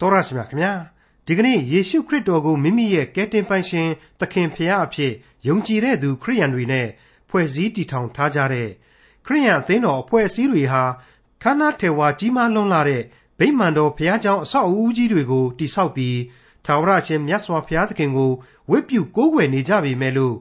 [0.00, 0.72] တော်ရရှိမြခင်ဗျာ
[1.26, 3.88] ဒီကနေ့ယေရှုခရစ်တော်ကိုမိမိရဲ့ကယ်တင်ပိုင်ရှင်
[4.20, 5.12] သခင်ဖရာအဖြစ်
[5.46, 6.86] ယုံကြည်တဲ့သူခရိယန်တွေနဲ့
[7.28, 8.68] ဖွဲ့စည်းတည်ထောင်ထားကြတဲ့
[9.26, 10.82] ခရိယန်အသင်းတော်အဖွဲ့အစည်းတွေဟာ
[11.42, 13.02] ခန္ဓာထေဝါကြီးမားလွန်းလာတဲ့
[13.38, 16.18] ဗိမာန်တော်ဖရာကျောင်းအဆောက်အဦကြီးတွေကိုတိဆောက်ပြီး
[16.64, 18.32] ထာဝရရှင်မြတ်စွာဘုရားသခင်ကို
[18.70, 20.36] ဝတ်ပြုကိုးကွယ်နေကြပေမဲ့လို့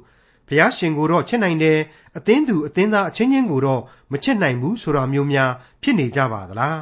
[0.47, 1.79] ဘုရားရှင်ကိုတော့ချစ်နိုင်တယ်
[2.17, 3.81] အသင်းသူအသင်းသားအချင်းချင်းကိုတော့
[4.11, 5.51] မချစ်နိုင်ဘူးဆိုတာမျိုးများ
[5.81, 6.79] ဖြစ်နေကြပါသလား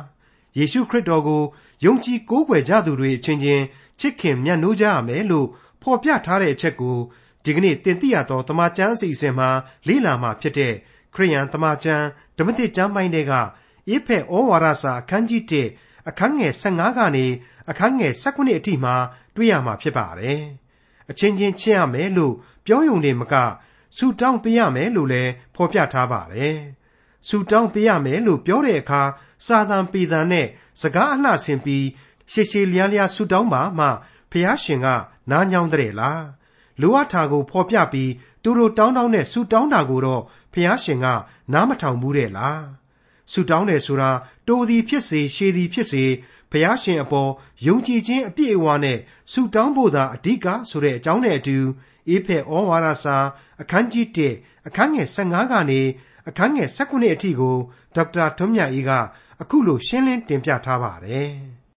[0.57, 1.41] ယေရှုခရစ်တော်ကို
[1.83, 3.63] ယုံကြည်ကိုးကွယ်ကြသူတွေအချင်းချင်း
[3.99, 5.47] ချစ်ခင်မြတ်နိုးကြရမယ်လို့
[5.81, 6.97] ဖော်ပြထားတဲ့အချက်ကို
[7.43, 9.49] ဒီကနေ့တင်ပြရတော့တမချန်းအစီအစဉ်မှာ
[9.87, 10.73] လေ့လာမှာဖြစ်တဲ့
[11.13, 12.05] ခရိယန်တမချန်း
[12.37, 13.33] ဓမ္မသစ်ကျမ်းပိုင်းတွေက
[13.87, 15.43] အေဖက်ဩဝါဒစာအခန်းကြီး
[15.75, 17.25] 1အခန်းငယ်15ကနေ
[17.69, 18.95] အခန်းငယ်19အထိမှာ
[19.35, 20.41] တွေ့ရမှာဖြစ်ပါတယ်။
[21.09, 22.33] အချင်းချင်းချစ်ရမယ်လို့
[22.65, 23.33] ပြောယုံနေမက
[23.97, 26.57] ဆူတောင်းပေးရမယ်လို့လည်းဖော်ပြထားပါတယ်။
[27.27, 29.01] ဆူတောင်းပေးရမယ်လို့ပြောတဲ့အခါ
[29.45, 30.47] စာသံပေသံနဲ့
[30.81, 31.85] စကားအလှဆင်ပြီး
[32.31, 33.87] ရှေရှေလျားလျားဆူတောင်းပါမှ
[34.31, 34.87] ဖះရှင်က
[35.31, 36.23] နားညောင်းတဲ့လား
[36.81, 38.11] လိုအပ်တာကိုဖော်ပြပြီး
[38.43, 41.07] သူတို့တောင်းတောင်းနဲ့ဆူတောင်းတာကိုတော့ဖះရှင်က
[41.53, 42.63] နားမထောင်ဘူးတဲ့လား
[43.31, 44.11] ဆူတောင်းတယ်ဆိုတာ
[44.47, 46.03] တိုသည်ဖြစ်စေရှည်သည်ဖြစ်စေ
[46.51, 47.31] ဖះရှင်အပေါ်
[47.67, 48.97] ယုံကြည်ခြင်းအပြည့်အဝနဲ့
[49.31, 51.57] ဆူတောင်းဖို့သာအဓိကဆိုတဲ့အကြောင်းနဲ့အတူ
[52.09, 53.17] အေဖက်ဩဝါဒစာ
[53.61, 55.81] အခန်းကြီး1အခန်းငယ်15ကနေ
[56.29, 57.55] အခန်းငယ်19အထိကို
[57.95, 58.91] ဒေါက်တာထွန်းမြတ်အေးက
[59.41, 61.29] အခုလိုရှင်းလင်းတင်ပြထားပါတယ်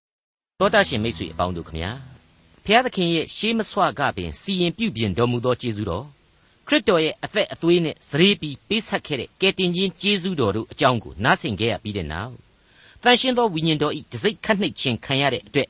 [0.60, 1.90] ။သောတာရှင်မိတ်ဆွေအပေါင်းတို့ခမညာ
[2.64, 6.04] ဖျားသခင်ရဲ့ရှေးမဆွကပင်စီရင်ပြုပြင်တော်မူသောကျေးဇူးတော်
[6.66, 12.34] ခရစ်တော်ရဲ့အသက်အသွေးနဲ့စရေပြီးပေးဆက်ခဲ့တဲ့ကယ်တင်ခြင်းကျေးဇူးတော်တို့အကြောင်းကိုနားဆင်ခဲ့ရပြီးတဲ့နောက်
[13.02, 15.68] တန်ရှင်းသောဝိညာဉ်တော်ဤတစိ့ခတ်နှိပ်ခြင်းခံရတဲ့အတွက်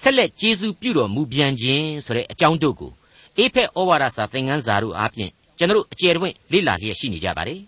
[0.00, 2.92] ဆက်လက်ကျေးဇူးပြုတော်မူပြန်ခြင်းဆိုတဲ့အကြောင်းတို့ကို
[3.38, 7.60] အေဖက်ဩဝါဒစာသင်ခန်းစာတို့အားဖြင့်ကျွန်တော်အကျယ်တွင်လေ့လာလျက်ရှိနေကြပါတယ်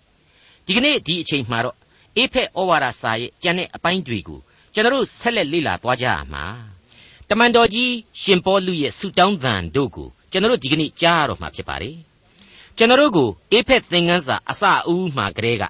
[0.69, 1.75] ဒီကနေ့ဒီအချိန်မှာတော့
[2.17, 4.39] အေဖက်ဩဝါဒစာရဲ့ကျန်တဲ့အပိုင်းတွေကို
[4.73, 6.45] ကျွန်တော်ဆက်လက်လေ့လာသွားကြရမှာ
[7.29, 11.95] တမန်တော်ကြီးရှင်ပေါလုရဲ့ဆုတောင်းသံတို့ကိုကျွန်တော်ဒီကနေ့ကြားရတော့မှာဖြစ်ပါတယ်
[12.77, 15.63] ကျွန်တော်ကိုအေဖက်သင်ခန်းစာအစအဦးမှာကလေးက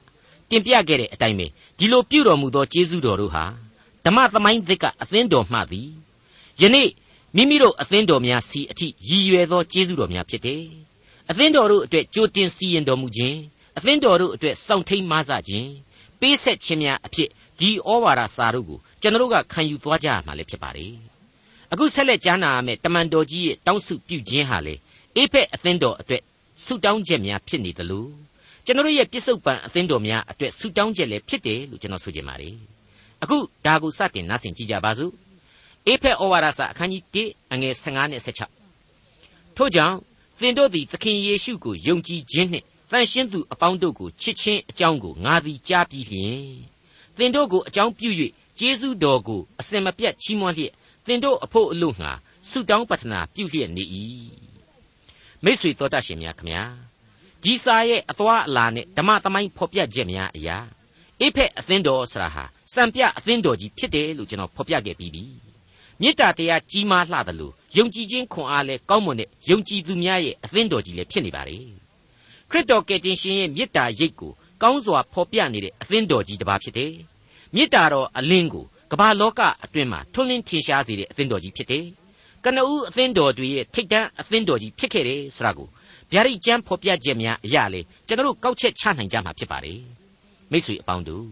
[0.49, 1.45] တင်ပြခဲ့တဲ့အတိုင်းပဲ
[1.77, 3.45] ဒီလိုပြုတော်မူသောကျေးဇူးတော်တို့ဟာ
[4.05, 5.89] ဓမ္မသမိုင်းသစ်ကအသင်းတော်မှသည်
[6.61, 6.89] ယနေ့
[7.35, 10.63] မိမိတို့အသင်းတော်များစီအထိရည်ရွယ်သောကျေးဇူးတော်များဖြစ်တယ်
[11.29, 13.39] အသင်းတော်တို့အတွက်ကြိုတင်စီရင်တော်မူခြင်း
[13.79, 15.69] အသင်းတော်တို့အတွက်စောင့်ထိန်မဆခြင်း
[16.19, 17.29] ပေးဆက်ခြင်းများအဖြစ်
[17.59, 20.93] ဒီဩဝါဒစာတို့ကိုကျွန်တော်တို့ကခံယူသွားကြရမှာလည်းဖြစ်ပါတယ်
[21.71, 24.75] အခုဆက်လက်ကြားနာရမယ့်တမန်တော်ကြီးရဲ့တောင်းစုပြုခြင်းဟာလေ
[25.15, 26.23] အေဖက်အသင်းတော်အတွက်
[26.65, 28.09] ဆုတောင်းချက်များဖြစ်နေတယ်လို့
[28.65, 32.55] ကျွန်တော်ရဲ့ပြစ္ဆုတ်ပံအသင်းတော်များအတွက်ဆုတောင်းချက်လည်းဖြစ်တယ်လို့ကျွန်တော်ဆိုချင်ပါတယ်
[33.23, 35.13] အခုဒါကိုစတင်နားဆင်ကြည့်ကြပါစို့
[35.87, 38.21] အေဖက်ဩဝါဒစာအခန်းကြီး1အငယ်15နဲ့
[38.87, 39.97] 16ထို့ကြောင့်
[40.39, 46.43] သင်တို့သည်သခင်ယေရှုကိုယုံကြည်ခြင်းနှင့် တန်ရှင်းသူအပေါင်းတို့ကိုချစ်ခြင်းအကြောင်းကိုငါသည်ကြားပြီးလျင်
[47.17, 48.09] သင်တို့ကိုအကြောင်းပြု၍
[48.59, 50.73] ကျေးဇူးတော်ကိုအစင်မပြတ်ချီးမွမ်းလျက်
[51.05, 52.11] သင်တို့အဖို့အလို့ငှာ
[52.49, 53.83] ဆုတောင်းပတနာပြုလျက်နေ၏
[55.43, 56.63] မိတ်ဆွေတော်တတ်ရှင်များခမညာ
[57.43, 60.57] ဒီစာရဲ့အသွားအလာနဲ့ဓမ္မသမိုင်းဖော်ပြချက်များအရာ
[61.21, 65.23] အိဖက်အသင်းတော်ဆရာဟာစံပြအသင်းတော်ကြီးဖြစ်တယ်လို့ကျွန်တော်ဖော်ပြခဲ့ပြီးပြီ
[66.01, 71.57] မေတ္တာတရားကြီးမားလှတယ်လို့ယုံကြည်ခြင်းခွန်အားလဲကောင်းမွန်တဲ့ယုံကြည်သူများရဲ့အသင်းတော်ကြီးလည်းဖြစ်နေပါလေ
[72.51, 76.93] ခရစ်တော်ကယ်တင်ရှင်ရဲ့မေတ္တာရိပ်ကိုကောင်းစွာဖော်ပြနေတဲ့အသင်းတော်ကြီးတစ်ပါးဖြစ်တယ်
[77.55, 81.85] မေတ္တာတော်အလင်းကိုကမ္ဘာလောကအတွင်းမှာထွန်းလင်းထင်ရှားစေတဲ့အသင်းတော်ကြီးဖြစ်တယ်
[82.43, 85.67] ကနဦးအသင်းတော်တွေရဲ့ထိတ်တန်းအသင်းတော်ကြီးဖြစ်ခဲ့တယ်ဆိုတာကို
[86.11, 89.81] ဗျာဒိတ်ကျမ်းဖော်ပြချက်များအရာလေကျွန်တော်တို့ကောက်ချက်ချနိုင်ကြမှာဖြစ်ပါတယ်
[90.51, 91.25] မိတ်ဆွေအပေါင်းတို့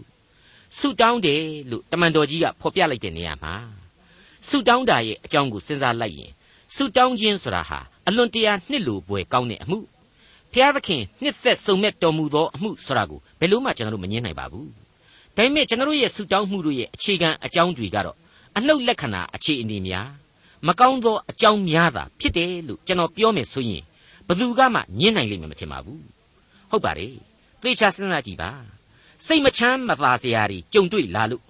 [0.77, 3.53] ဆုတောင်းတယ်လို့တမန်တော်ကြီးကဖော်ပြလိုက်တဲ့နေရာမှာ
[4.47, 6.31] ဆုတောင်းတာရဲ့အကြောင်းကိုစဉ်းစားလိုက်ရင်
[6.75, 9.79] ဆုတောင်းခြင်းဆိုတာဟာအလွန်တရာနှစ်လိုပွဲကောင်းတဲ့အမှု
[10.57, 14.69] ဖျားသခင်နှစ်သက်စုံမဲ့တော်မူသောအမှုဆိုတာကိုဘယ်လို့မှကျွန်တော်တို့မငြင်းနိုင်ပါဘူး
[15.35, 18.15] ဒါပေမဲ့ကျွန်တော်တို့ရဲ့ဆုတောင်းမှုတို့ရဲ့အခြေခံအကြောင်းတွေကတော့
[18.57, 20.07] အနှုတ်လက္ခဏာအခြေအနေများ
[20.67, 23.83] မကောင်းသောအကြောင်းများသာဖြစ်တယ်လို့ကျွန်တော်ပြောမယ်ဆိုရင်
[24.27, 26.03] ဘယ်သူကမှညှင်းနိုင်လိမ့်မယ်မထင်ပါဘူး
[26.69, 27.13] ဟုတ်ပါတယ်
[27.61, 28.51] သေချာစဉ်းစားကြည့်ပါ
[29.25, 31.43] စိတ်မချမ်းမသာစရာတွေကြုံတွေ့လာလို့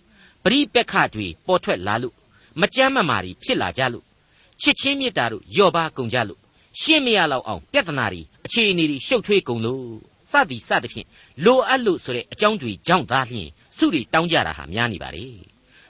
[0.43, 2.15] ပရိပက္ခတွေပေါ်ထွက်လာလို့
[2.61, 4.05] မကြမ်းမမာတွေဖြစ်လာကြလို့
[4.61, 6.39] ချစ်ချင်းမေတ္တာတို့လျော့ပါကုန်ကြလို့
[6.81, 9.85] ရှင်းမရလောက်အောင်ပြဿနာတွေ အခြေအနေတွေရှုပ်ထွေးကုန်လို့
[10.31, 11.07] စသည်စသဖြင့်
[11.45, 13.47] လိုအပ်လို့ဆိုတဲ့အကြောင်းတွေကြောင့်သာလျှင်
[13.77, 15.25] စုတွေတောင်းကြတာဟာများနေပါလေ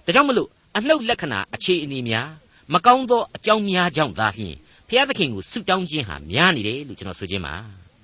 [0.06, 2.30] ဒါကြောင့်မလို့အနှုတ်လက္ခဏာအခြေအနေများ
[2.74, 4.56] မကောင်းသောအကြောင်းများကြောင့်သာလျှင်
[4.90, 7.56] ဖျားသခင်ကိုဆုတောင်းခြင်းဟာများနေတယ်လို့ကျွန်တော်ဆိုခြင်းပါ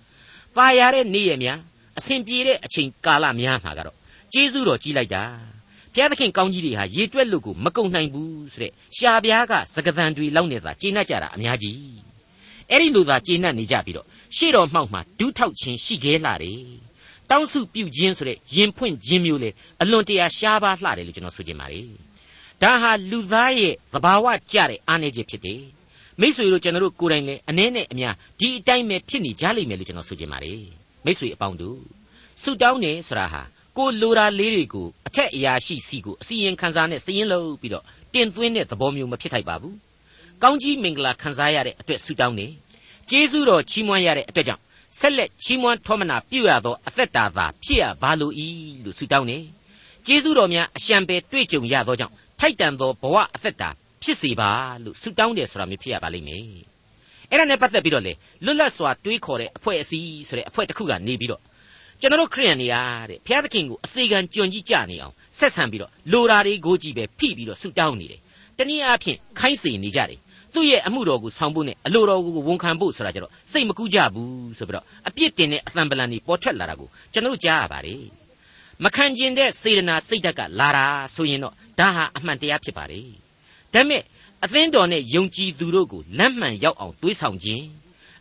[0.55, 1.59] ။ပါရတဲ့နေ့ရက်များ
[1.97, 3.97] အစဉ်ပြေတဲ့အချိန်ကာလများမှာကတော့
[4.33, 5.23] ကျေးဇူးတော်ကြီးလိုက်တာ။
[5.93, 11.79] ဘုရားသခင်ကောင်းကြီးတွေဟာရေတွက်လို့ကိုမကုန်နိုင်ဘူးဆိုတဲ့ရှားပြားကစကသံတွေလောက်နေတာကျေနပ်ကြတာအများကြီး။
[12.72, 14.06] အဲ့ဒီလိုသာကျေနပ်နေကြပြီးတော့
[14.36, 16.60] ရှေ့တော်မှောက်မှာဒူးထောက်ခြင်းရှိခဲလာတယ်။
[17.30, 19.50] တောင်းစုပြုခြင်းဆိုတဲ့ရင်ဖွင့်ခြင်းမျိုးလေ
[19.82, 21.80] အလွန်တရာရှားပါးလှတယ်လို့ကျွန်တော်ဆိုချင်ပါ रे
[22.62, 25.62] ဒါဟာလူသားရဲ့သဘာဝကြတဲ့အားနည်းချက်ဖြစ်တယ်
[26.20, 30.62] မိษွေတို့ကျွန်တော်တို့ကိုယ်တိုင်လည်းအနည်းနဲ့အများဒီအတိုင်းပဲဖြစ်နေကြလိမ့်မယ်လို့ကျွန်တော်ဆိုချင်ပါတယ်
[31.04, 31.78] မိษွေအပေါင်းတို့
[32.42, 33.42] ဆုတောင်းနေဆိုတာဟာ
[33.76, 37.84] ကိုလိုရာလေးတွေကိုအထက်အရာရှိစီကိုအစီရင်ခံစားနဲ့စည်ရင်လုပ်ပြီးတော့
[38.14, 39.76] တင်သွင်းတဲ့သဘောမျိုးမဖြစ်ထိုက်ပါဘူး
[40.42, 42.46] ကောင်းကြီးမင်္ဂလာခံစားရတဲ့အတွက်ဆုတောင်းနေ
[43.09, 44.61] ကျေးဇူးတော်ချီးမွမ်းရတဲ့အတွက်ကြောင့်
[44.99, 48.31] ဆက်လက်ချီးမွမ်းထောမနာပြုရသောအသက်တာသာဖြစ်ရပါလို၏
[48.83, 49.37] လို့ဆုတောင်းနေ
[50.05, 53.69] ကျေးဇူးတော်များအရှံပဲတွေ့ကြုံရသောကြောင့်ထိုက်တန်သောဘဝအသက်တာ
[54.03, 54.49] ဖြစ်စေပါ
[54.83, 56.43] လို့ဆုတောင်းတယ်ဆိုတာမျိုးဖြစ်ရပါလိမ့်မယ်
[57.29, 58.13] အဲ့ဒါနဲ့ပတ်သက်ပြီးတော့လေ
[58.45, 61.41] လွတ်လပ်စွာတွေးခေါ်တဲ့အဖွဲ့အစည်းဆိုတဲ့အဖွဲ့တစ်ခုကနေပြီးတော့
[62.01, 62.75] ကျွန်တော်တို့ခရိယန်တွေက
[63.09, 68.19] တဲ့ဘုရားသခင်ကိုအစေခံကြွန်ကြီးကြနေအောင်ဆက်ဆံပြီးတော့လိုရာတွေကိုကြည့်ပဲဖိပြီးတော့ဆုတောင်းနေတယ်
[68.57, 70.19] တနည်းအားဖြင့်ခိုင်းစေနေကြတယ်
[70.53, 78.01] သူ့ရဲ့အမှုတော်ကိုဆောင်ဖို့နဲ့အလိုတော်ကိုဝန်ခံဖို့ဆိုတာကြတော့စိတ်မကူးကြဘူးဆိုပြီးတော့အပြစ်တင်တဲ့အသံပလန်ကြီးပေါ်ထွက်လာတာကိုကျွန်တော်ကြားရပါတယ်
[78.83, 80.85] မခံကျင်တဲ့စေတနာစိတ်ဓာတ်ကလာတာ
[81.15, 83.07] ဆိုရင်တော့ဒါဟာအမှန်တရားဖြစ်ပါတယ်
[83.73, 84.01] ဒါပေမဲ့
[84.43, 87.63] အသင်းတော်နဲ့ယုံကြည်သူတို့ကိုလမ်းမှန်ရောက်အောင်တွေးဆောင်ခြင်း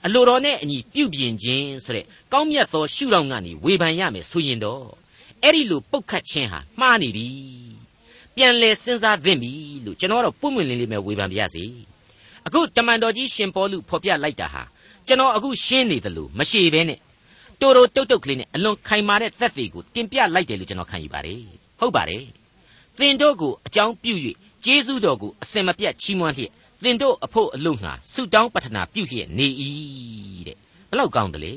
[0.04, 4.84] အလိုတော်နဲ့အညီပြုပြင်ခြင်းဆိုတဲ့ကောင်းမြတ်သောရှုထောင့်ကနေဝေဖန်ရမယ်ဆိုရင်တော့
[5.42, 7.28] အဲ့ဒီလိုပုတ်ခတ်ခြင်းဟာမှားနေပြီ
[8.36, 9.52] ပြန်လဲစဉ်းစားသင့်ပြီ
[9.84, 11.64] လို့ကျွန်တော်ကတော့ပွင့်ပွင့်လင်းလင်းပဲဝေဖန်ပါရစေ
[12.46, 14.62] အခုတမန်တော်ကြီးရှင်ပေါလုဖော်ပြလိုက်တာဟာ
[15.06, 16.98] ကျွန်တော်အခုရှင်းနေတယ်လို့မရှိဘဲနဲ့
[17.60, 21.40] တိုးတိုးတုတ်တုတ်ကလေးနဲ့အလွန်ခိုင်မာတဲ့သက်သေကိုတင်ပြလိုက်တယ်လို့ကျွန်တော်ခံယူပါတယ်
[21.80, 22.24] ဟုတ်ပါတယ်
[22.98, 24.14] သင်တို့ကိုအကြောင်းပြု၍
[24.64, 26.52] ကျေးဇူးတော်ကိုအစင်မပြတ်ချီးမွမ်းလျက်
[26.82, 29.48] သင်တို့အဖို့အလို့ငှာဆုတောင်းပတနာပြုလျက်နေ၏
[30.46, 30.56] တဲ့
[30.90, 31.54] ဘလောက်ကောင်းတယ်လေ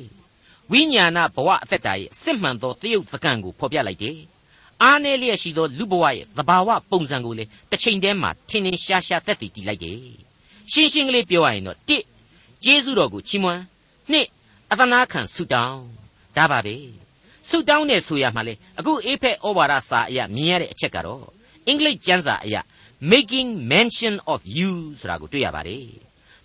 [0.72, 4.18] ဝိညာဏဘဝအသက်တာရဲ့စစ်မှန်သောတယုတ်သကံကိုဖော်ပြလိုက်တယ်
[4.84, 10.25] အားနည်းလျက်ရှိသောလူဘဝရဲ့သဘာဝပုံစံကိုလေတစ်ချိန်တည်းမှာထင်ထင်ရှားရှားသက်သေတည်လိုက်တယ်
[10.72, 12.04] ရှင်းရှင်းကလေးပြောရရင်တော့တစ်
[12.64, 13.62] ကျေးဇူးတော်ကိုချီးမွမ်း
[14.12, 14.28] နှစ်
[14.72, 15.82] အသနာခံဆုတောင်း
[16.36, 16.76] ဒါပါပဲ
[17.50, 21.26] ဆုတောင်းတဲ့ဆိုရမှာလေအခုအေဖက်ဩဝါဒစာအရမြင်ရတဲ့အချက်ကတော့
[21.68, 22.56] အင်္ဂလိပ်ကျမ်းစာအရ
[23.12, 25.86] making mention of you ဆိုတာကိုတွေ့ရပါတယ်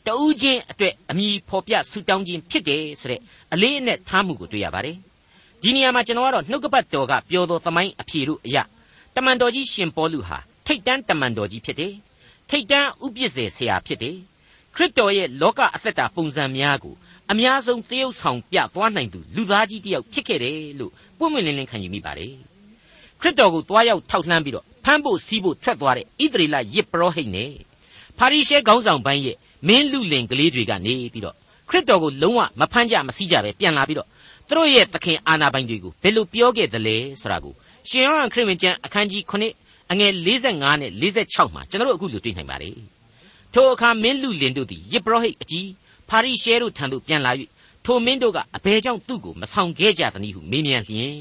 [0.06, 3.20] တဦးချင်းအတွက်အမိဖော်ပြဆုတောင်းခြင်းဖြစ်တယ်ဆိုတဲ့
[3.52, 4.96] အလေးအနက်ထားမှုကိုတွေ့ရပါတယ်
[5.62, 8.56] ဒီနေရာမှာကျွန်တော်ကတော့နှုတ်ကပတ်တော်ကပြောသောသမိုင်းအဖြေတို့အရ
[9.16, 11.92] တမန်တော်ကြီးရှင်ပေါလုဟာထိတ်တန်းတမန်တော်ကြီးဖြစ်တယ်
[12.50, 14.16] ထိတ်တန်းဥပစ္စေဆရာဖြစ်တယ်
[14.74, 16.94] ခရစ်တော်ရဲ့လောကအသက်တာပုံစံများကို
[17.30, 22.34] အများဆုံးတရုပ်ဆောင်ပြသွားနိုင်သူလူသားကြီးတစ်ယောက်ဖြစ်ခဲ့တယ်လို့ပွင့်ပွင့်လင်းလင်းခံယူမိပါတယ်
[23.20, 27.52] ခရစ်တော်ကိုသွားရောက်ထောက်လှမ်းပြီးတော့ဖမ်းဖို့စီးဖို့ထွက်သွားတဲ့ဣသရေလယစ်ပရောဟိတ်နဲ့
[28.18, 29.36] ဖာရိရှဲခေါင်းဆောင်ပိုင်းရဲ့
[29.68, 31.36] မင်းလူလင်ကလေးတွေကနေပြီးတော့
[31.68, 34.08] ခရစ်တော်ကိုလုံးဝမဖမ်းကြမစီးကြပဲပြန်လာပြီးတော့
[34.48, 37.54] သူတို့ရဲ့သခင်အာနာပိုင်တွေကိုဘယ်လိုပြောခဲ့သလဲဆိုတာကို
[37.88, 39.59] ရှင်ယောဟန်ခရစ်ဝင်ကျမ်းအခန်းကြီး9
[39.92, 40.92] အငယ်45နဲ့
[41.24, 42.74] 46မှာကျွန်တော်တို့အခုလိုတွေ့နိုင်ပါတယ်
[43.54, 45.68] ထိုအခါမင်းလူလင်တို့သည်ယစ်ပရောဟိတ်အကြီး
[46.08, 47.32] ဖာရိရှဲတို့ထံသို့ပြန်လာ၍
[47.84, 51.14] ထိုမင်းတို့ကအဘယ်ကြောင့်သူ့ကိုမဆောင်ခဲ့ကြသနည်းဟုမေးမြန်းလျင်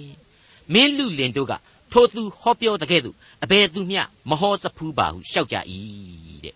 [0.73, 1.53] မင်းလူလင်တို့က
[1.91, 5.55] ထိုသူဟောပြောတဲ့ကဲ့သို့အဘယ်သူမျှမဟောစဖူးပါဟုရှောက်ကြ၏
[6.43, 6.55] တဲ့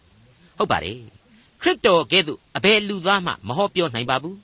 [0.57, 0.99] ဟုတ်ပါတယ်
[1.61, 4.37] ခရစ်တော်ကဲ့သို့အဘယ်လူသားမှမဟောပြောနိုင်ပါဘူး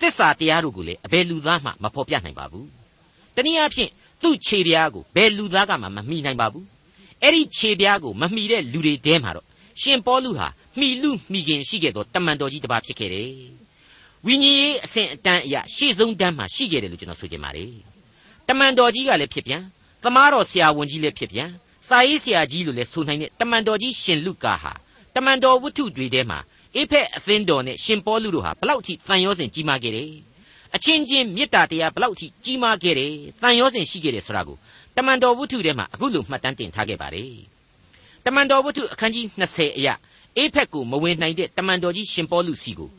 [0.00, 2.68] သစ္စာတရားတို့ကိုလည်းအဘယ်လူသားမှမဖော်ပြနိုင်ပါဘူး
[3.36, 3.90] တနည်းအားဖြင့်
[4.22, 6.66] သူ့ခြေပြားကိုဘယ်လူသားကမှမမှီနိုင်ပါဘူး
[7.22, 9.46] အဲ့ဒီခြေပြားကိုမမှီတဲ့လူတွေတဲမှာတော့
[9.82, 10.46] ရှင်ပေါလုဟာ
[10.78, 13.30] မှီလူမှီခင်ရှိခဲ့သောတမန်တော်ကြီးတစ်ပါးဖြစ်ခဲ့တယ်
[14.26, 17.70] ဝိညာဉ်ရေးအဆင့်အတန်းအရာရှေ့ဆုံးတန်းမှာရှိခဲ့တယ်လို့ကျွန်တော်ဆိုချင်ပါတယ်
[18.48, 19.62] တမန်တော်ကြီးကလည်းဖြစ်ပြန်
[20.04, 21.48] သမားတော်ဆရာဝန်ကြီးလည်းဖြစ်ပြန်
[21.88, 24.72] စာရေးဆရာကြီးလို့လည်းဆိုနိုင်တဲ့တမန်တော်ကြီးရှင်လုကာဟာ
[25.14, 26.38] တမန်တော်ဝတ္ထုတွေထဲမှာ
[26.76, 30.10] အေဖက်အသင်းတော်နဲ့ရှင်ပေါလုတို့ဟာဘလောက်ထိတန်ရောစဉ်ကြီးမားခဲ့တယ်
[30.76, 37.33] အချင်းချင်းမေတ္တာတရားဘလောက်ထိကြီးမားခဲ့တယ်တန်ရောစဉ်ရှိခဲ့တယ်ဆိုတာကိုတ မန်တော်ဝတ္ထုထဲမှာအခုလိုမှတ်တမ်းတင်ထားခဲ့ပါတယ်
[38.25, 39.93] တမန်တော်ဝတ္ထုအခန်းကြီး20အရာ
[40.37, 42.89] အေဖက်ကိုမဝင်နိုင်တဲ့တမန်တော်ကြီးရှင်ပေါလုစီကို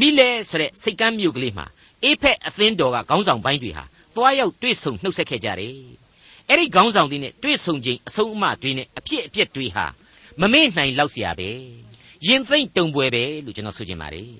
[0.00, 1.66] မိလဲဆိုတဲ့စိတ်ကမ်းမြို့ကလေးမှာ
[2.04, 5.76] အေဖက်အသင်းတော်ကခေါင်းဆောင်ပိုင်းတွေဟာသွားရောက်တွေ့ဆုံနှုတ်ဆက်ခဲ့ကြတယ်
[6.48, 9.86] အဲ့ဒီခေါင်းဆောင်တွေနဲ့တွေ့ဆုံခြင်းအဆုံးအမတွေနဲ့အဖြစ်အပျက်တွေဟာ
[10.40, 11.48] မမေ့နိုင်လောက်เสียပဲ
[12.26, 14.30] ရင်သိမ့်တုံပွဲပဲလို့ကျွန်တော်ဆိုချင်ပါတယ်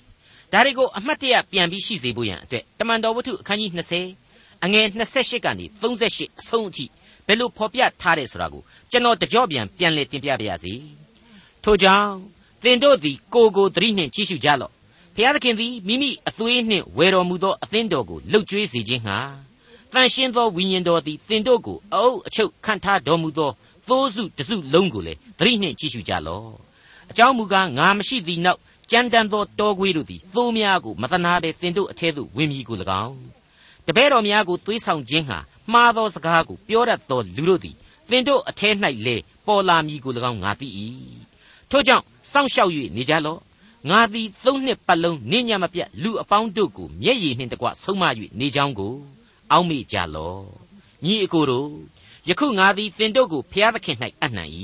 [0.52, 3.70] ဒါတွေကိုအမှတ်တရပြန်ပြီးရှိစေဖို့ရန်အတွက်တမန်တော်ဝတ္ထုအခန်းကြီး
[4.18, 4.86] 20အငယ်
[5.16, 6.84] 28ကနေ38အဆုံးအထိ
[7.29, 10.73] ဘယ်လိုဖော်ပြထားတယ်ဆိုတာကိုကျွန်တော်တကြော့ပြန်ပြန်လည်တင်ပြပါရစေ
[11.63, 12.09] ထို့ကြောင့်
[12.63, 14.71] သင်တို့သည်ကိုကိုသတိနှင့်ကြည့်ရှုကြလော့
[15.15, 19.17] ဘုရားသခင်သည်မိမိအသွေးနှင့်ဝယ်တော်မူသောအသင်းတော်ကိုလှုပ်ကြွေးစေခြင်းငှာ
[19.93, 23.51] တန်ရှင်းသောဝိညာဉ်တော်သည်သင်တို့ကိုအအုပ်အချုပ်ခံထားတော်မူသော
[23.87, 26.49] သိုးစုတစုလုံးကိုလည်းသတိနှင့်ကြည့်ရှုကြလော့
[27.11, 28.59] အကြောင်းမူကားငါမရှိသည့်နောက်
[28.91, 33.17] ကြမ်းတမ်းသောတောခွေးတို့သည်သိုးများကိုမသနာဘဲသင်တို့အထဲသို့ဝင်မြည်ကို၎င်း
[33.87, 35.39] တပည့်တော်များကိုသွေးဆောင်ခြင်းဟာ
[35.73, 37.75] မှားသောစကားကိုပြောတတ်သောလူတို့သည်
[38.09, 38.69] သင်တို့အထဲ၌
[39.05, 40.67] လေပေါ်လာမည်ကို၎င်းငါသိ၏
[41.69, 43.39] ထို့ကြောင့်စောင့်ရှောက်၍နေကြလော့
[43.89, 48.03] ငါသည်သုံးနှစ်ပတ်လုံးနေညမပြတ်လူအပေါင်းတို့ကိုမျက်ရည်နှင့်တကွဆုံးမ၍
[48.39, 48.93] နေကြောင်းကို
[49.51, 50.43] အောက်မေ့ကြလော့
[51.05, 51.69] ညီအကိုတို့
[52.29, 54.49] ယခုငါသည်သင်တို့ကိုဖျားသခင်၌အနှံ့၏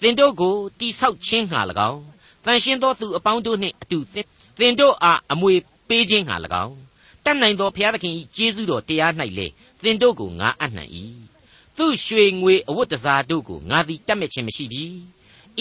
[0.00, 2.02] သင်တို့ကိုတိဆောက်ခြင်းငှာ၎င်း
[2.44, 3.98] တန်ရှင်းသောသူအပေါင်းတို့နှင့်အတူ
[4.58, 5.54] သင်တို့အားအမွေ
[5.88, 6.76] ပေးခြင်းငှာ၎င်း
[7.24, 9.46] တတ်နိုင်သောဘုရားသခင်၏ကျေးဇူးတော်တရား၌လေ
[9.82, 10.84] သင်တို့ကိုငါအပ်နှံ၏
[11.76, 14.84] သူရွှေငွေအဝတ်တစားတို့ကိုငါသည်တတ်မဲ့ခြင်းမရှိပြီ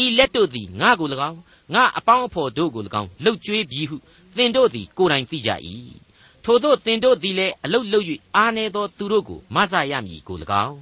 [0.04, 1.40] ဤလက်တို့သည်ငါကို၎င်း
[1.74, 3.98] ငါအပေါင်းအဖော်တို့ကို၎င်းလှုပ်ကြွေးပြီးဟု
[4.36, 5.52] သင်တို့သည်ကိုယ်တိုင်သိကြ၏
[6.44, 8.06] ထို့သောသင်တို့သည်လည်းအလုတ်လုတ်၍
[8.36, 10.78] အားနေသောသူတို့ကိုမဆရမည်ကို၎င်း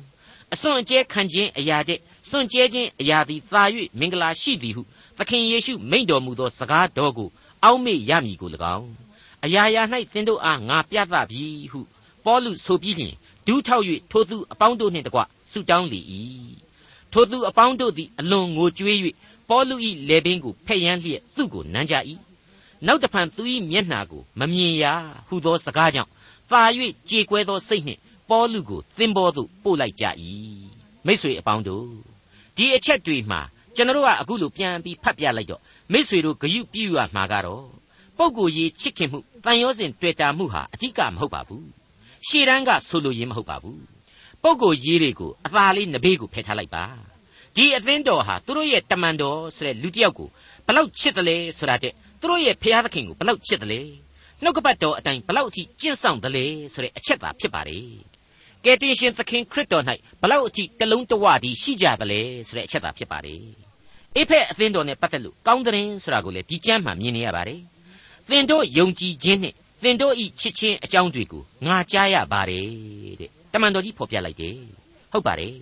[0.53, 1.99] အစွန့်အကျဲခံခြင်းအရာတဲ့
[2.29, 3.63] စွန့်ကြဲခြင်းအရာသည်သာ၍
[3.99, 4.81] မင်္ဂလာရှိသည်ဟု
[5.17, 7.29] သခင်ယေရှုမိန့်တော်မူသောစကားတော်ကို
[7.63, 8.89] အောက်မေ့ရမည်ကို၎င်း
[9.45, 11.81] အရာရာ၌သင်တို့အားငါပြသပြီဟု
[12.25, 13.15] ပေါလုဆိုပြီးလျှင်
[13.47, 15.21] ဒူးထောက်၍ထိုသူအပေါင်းတို့နှင့်တကွ
[15.51, 15.99] ဆုတောင်းလေ၏
[17.11, 18.97] ထိုသူအပေါင်းတို့သည်အလွန်ငိုကြွေး၍
[19.49, 19.75] ပေါလု၏
[20.09, 21.95] လေပင်ကိုဖက်ယမ်းလျက်သူ့ကိုနမ်းကြ၏
[22.85, 24.85] နောက်တဖန်သူ၏မျက်နှာကိုမမြင်ရ
[25.27, 26.11] ဟုသောစကားကြောင့်
[26.51, 26.61] သာ၍
[27.09, 27.99] ကြေကွဲသောစိတ်နှင့်
[28.29, 30.05] ပေါလုကိုသင်္ဘောသို့ပို့လိုက်ကြ၏
[31.05, 31.87] မိษွေအပေါင်းတို့
[32.55, 33.41] ဒီအချက်တွေမှာ
[33.75, 35.61] ကျွန်တော်ကအခုလိုပြန်ပြီးဖတ်ပြလိုက်တော့
[35.91, 37.65] မိษွေတို့ဂယုပြုရမှာကတော့
[38.17, 41.84] ပုဂ္ဂိုလ်ရေးချစ်ခင်မှုတန်ရောစဉ်တွေ့တာမှုဟာအဓိကမဟုတ်ပါဘူး
[42.27, 43.81] ရှေ့တန်းကဆိုလိုရင်းမဟုတ်ပါဘူး
[44.43, 46.85] ပုဂ္ဂိုလ်ရေးတွေကိုအသာလေးနဘေးကိုဖယ်ထားလိုက်ပါ
[47.55, 50.29] ဒီအသင်းတော်ဟာသူတို့ရဲ့တမန်တော်ဆိုတဲ့လူတစ်ယောက်ကို
[50.67, 53.81] ဘလောက်ချစ်တယ်လဲဆိုတာတဲ့သူတို့ရဲ့ဖျားသခင်ကိုဘလောက်ချစ်တယ်လဲ
[54.43, 57.85] နှုတ်ကပတ်တော်အတိုင်းဘလောက်အထိကျင့်ဆောင်တယ်လဲဆိုတဲ့အချက်သာဖြစ်ပါတယ်
[58.65, 59.83] ကယ်တင်ရှင်သခင်ခရစ်တော်၌
[60.21, 63.41] ဘလောက်အထိတလုံးတဝတည်းရှိကြတယ်လဲဆိုတဲ့အချက်သာဖြစ်ပါတယ်
[64.15, 67.61] အိဖက်အသင်းတော်နဲ့ပတ်သက်လို့ကောင်းတဲ့ဆိုတာကိုလည်းဒီကျမ်းမှာမြင်နေရပါတယ်
[68.29, 69.49] သင်တို့ယုံကြည်ခြင်းနှ
[69.89, 72.65] င့်သင်တို့ဤချစ်ချင်းအကြောင်းတွေကိုငါကြားရပါတယ်
[73.19, 74.55] တဲ့တမန်တော်ကြီးဖော်ပြလိုက်တယ်
[75.11, 75.55] ဟုတ်ပါတယ်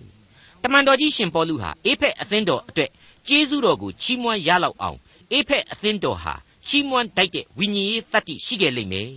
[0.62, 2.90] တမန်တော်ကြီးရှင်ပေါလုဟာအေဖက်အသင်းတော်အတွက်
[3.28, 4.98] ကျေးဇူးတော်ကိုချီးမွမ်းရလောက်အောင်
[5.32, 6.34] အေဖက်အသင်းတော်ဟာ
[6.66, 9.08] ချီးမွမ်းတိုက်တဲ့ဝိညာဉ်ရေးတတ္တိရှိခဲ့လိမ့်မယ်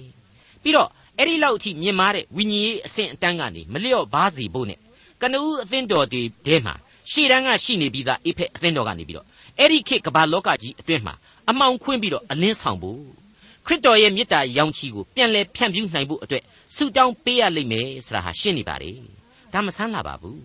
[0.61, 4.79] ပြီးတော့အဲ့ဒီလောက်အထိမြင်မာတဲ့ဝိညာဉ်ရေးအဆင့်အတန်းကနေမလျော့ပါစေဖို့နဲ့
[5.21, 6.73] ကနဦးအသင်းတော်တွေထဲမှာ
[7.11, 9.27] ရှေ့တန်းကရှိနေပြီးသားအေဖက်အသင်းတော်ကနေပြီးတော့
[9.59, 11.13] အဲ့ဒီခေတ်ကမ္ဘာလောကကြီးအတွင်းမှာ
[11.49, 13.01] အမောင်ခွင်းပြီးတော့အလင်းဆောင်ဖို့
[13.67, 16.43] ခရစ်တော်ရဲ့မေတ္တာရောင်ချီကိုပြန်လဲဖြန့်ဖြူးနိုင်ဖို့အတွက်
[16.75, 18.91] ဆုတောင်းပေးရလိမ့်မယ်ဆိုတာဟာရှင်းနေပါလေ
[19.53, 20.41] ဒါမဆန်းလာပါဘူး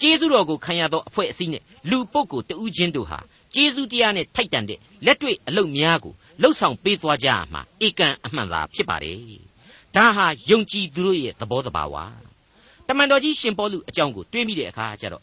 [0.00, 3.18] ကျေးဇူးတော်ကိုခံရသောအဖွဲ့အစည်းနဲ့လူပုဂ္ဂိုလ်တဦးချင်းတို့ဟာ
[3.54, 9.18] ကျေးဇူးတရားနဲ့ထိုက်တန်တဲ့လက်တွေ့အလုပ်များကိုလှုပ်ဆောင်ပေးသွားကြရမှာဧကန်အမှန်သာဖြစ်ပါတယ်
[9.96, 11.94] ဒါဟာယုံကြည်သူတို့ရဲ့သဘောတဘာဝ
[12.88, 15.22] တမန်တော်ကြီးရှင်ပေါလုအကြောင်းကိုတွေးမိတဲ့အခါကျတော့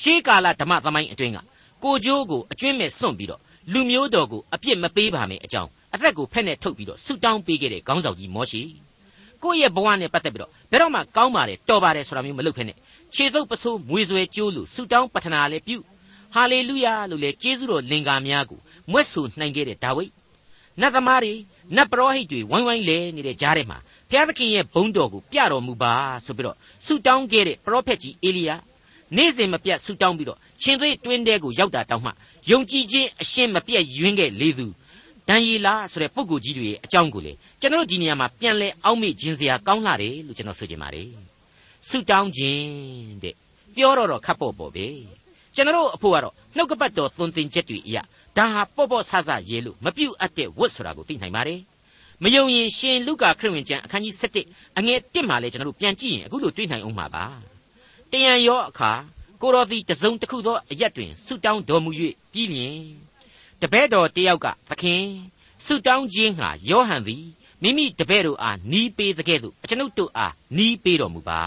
[0.00, 1.38] ရှေးကာလဓမ္မသမိုင်းအတွင်းက
[1.84, 3.40] ကိုကျိုးကိုအကျွင့်မဲ့စွန့်ပြီးတော့
[3.72, 8.60] လူမျိုးတော်ကိုအပြစ်မပေးပါမယ်အကြောင်း အသက်ကိုဖက်နဲ့ထုတ်ပြီးတော့ဆူတောင်းပေးခဲ့တဲ့ခေါင်းဆောင်ကြီးမောရှိ
[9.42, 12.72] ကိုယ့်ရဲ့ဘဝနဲ့ပတ်သက်ပြီးတော့ဘယ်တော့မှကောင်းပါတယ်တော်ပါတယ်ဆိုတာမျိုးမလုပ်ဖ ೇನೆ
[13.14, 15.76] ခြေသုပ်ပစိုးမွေဆွဲကြိုးလို့ဆူတောင်းပတနာလည်းပြု
[16.34, 18.60] ဟာလေလုယာလို့လည်းကျေးဇူးတော်လင်္ကာများကို
[18.90, 20.10] မွဲ့ဆူနိုင်ခဲ့တဲ့ဒါဝိဒ်
[20.80, 21.34] နတ်သမားတွေ
[21.76, 23.78] နတ်ပရောဟိတ်တွေဝိုင်းဝိုင်းလဲနေတဲ့ကြားထဲမှာ
[24.10, 25.92] ဘုရားသခင်ရဲ့ဘုန်းတော်ကိုပြတော်မူပါ
[26.24, 28.50] ဆိုပြီးတော့ဆူတောင်းခဲ့တဲ့ပရောဖက်ကြီးအေလိယ
[29.16, 32.10] နေ့စဉ်မပြတ်ဆူတောင်းပြီးတော့ရှင်သွေးတွင်းတဲကိုရောက်တာတောင်းမှ
[32.50, 34.66] ယုံကြည်ခြင်းအရှင်းမပြတ်ယွင်းခဲ့လေသူ
[35.28, 41.08] ဒံယေလာဆိုတဲ့ပုဂ္ဂိုလ်ကြီးတွေရဲ့အကြောင်းကိုလေကျွန်တော်ဒီနေရာမှာပြန်လဲအောက်မေ့ခြင်းစရာကောင်းလာတယ်လို့ကျွန်တော်ဆိုချင်ပါတယ်
[41.88, 42.64] ဆုတောင်းခြင်း
[43.22, 43.34] တဲ့
[43.76, 44.86] ပြောတော့တော့ခပ်ပေါ့ပေါ့ပဲ
[45.54, 48.02] ကျွန်တော်အဖို့ကတော့နှုတ်ကပတ်တော်သွန်သင်ချက်တွေအရာ
[48.36, 51.60] ဒါဟာပေါ့ပေါ့ဆဆရေးလို့မပြုတ်အပ်တဲ့ဝတ်ဆိုတာကိုသိနိုင်ပါတယ်
[52.22, 54.14] မယုံရင်ရှင်လုကာခရစ်ဝင်ကျမ်းအခန်းကြီး
[54.46, 57.24] 7အငယ်1မှာလဲကျွန်တော်တို့ပြန်ကြည့်ရင်အခုလိုတွေ့နိုင်အောင်မှာပါ
[58.12, 58.92] တယံရောအခါ
[59.42, 61.90] ကိုတော်သည်တစုံတစ်ခုသောအရက်တွင်ဆုတောင်းတော်မူ၍
[62.32, 62.76] ပြီးလျင်
[63.62, 65.04] တပည့်တော်တယောက်ကသခင်
[65.64, 67.24] ဆုတောင်းခြင်းဟာယောဟန်သည်
[67.62, 71.40] မိမိတပည့်တို့အားနီးပေးတဲ့ကဲ့သို့အကျွန်ုပ်တို့အားနီးပေးတော်မူပါ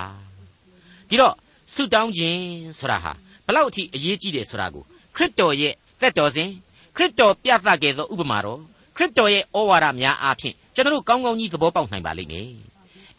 [1.10, 1.36] ဒီတော့
[1.74, 2.42] ဆုတောင်းခြင်း
[2.80, 3.12] ဆိုတာဟာ
[3.46, 4.84] ဘလောက်အထိအရေးကြီးတယ်ဆိုတာကို
[5.16, 6.50] ခရစ်တော်ရဲ့သက်တော်စဉ်
[6.96, 8.60] ခရစ်တော်ပြသခဲ့သောဥပမာတော်
[8.96, 12.48] ခရစ်တော်ရဲ့ဩဝါဒများအားဖြင့်ကျွန်တော်တို့ကောင်းကောင်းကြီးသဘောပေါက်နိုင်ပါလိမ့်မယ်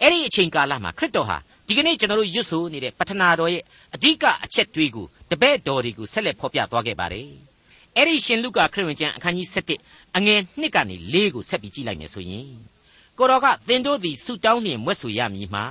[0.01, 3.63] အဲ့ဒီအချိန်ကာလမှာခရစ်တော်ဟာဒီကနေ့ကျွန်တော်တို့ရွတ်ဆိုနေတဲ့ပထနာတော်ရဲ့
[3.95, 7.29] အဓိကအချက်တွေကိုတပည့်တော်တွေကိုဆက်လက်ဖော်ပြသွားခဲ့ပါတယ်
[7.99, 9.49] အဲ့ဒီရှင်လုကာခရစ်ဝင်ကျမ်းအခန်းကြီး
[9.83, 12.49] 7အငယ်1ကနေ4ကိုဆက်ပြီးကြည့်လိုက်မယ်ဆိုရင်
[13.19, 15.65] ကိုတော်ကသင်တို့သည်ဆုတောင်းလျင်မွတ်ဆိုရမည်မှာ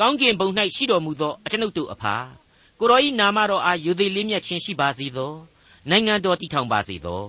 [0.00, 2.16] ကောင်းကင်ဘုံ၌ရှိတော်မူသောအကျွန်ုပ်တို့အဖာ
[2.78, 5.32] ကိုတော်ဤနာမတော်အားယူသည်လေးမြတ်ခြင်းရှိပါစေသော
[5.90, 7.24] နိုင်ငံတော်တည်ထောင်ပါစေသော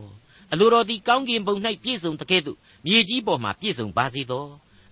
[0.51, 4.45] အလိုတော်သည်ကောင်းကင်ဘုံ၌ပြည့်စုံတကဲ့သို့မြေကြီးပေါ်မှာပြည့်စုံပါစေသော